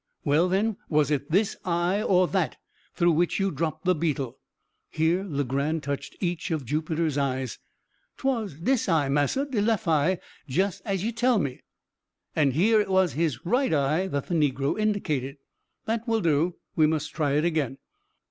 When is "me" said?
11.37-11.61